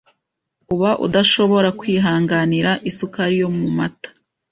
uba 0.73 0.89
udashobora 1.05 1.69
kwihanganira 1.79 2.71
isukari 2.89 3.35
yo 3.41 3.49
mu 3.57 3.67
mata 3.77 4.09